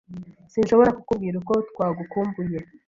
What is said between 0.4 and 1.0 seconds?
Sinshobora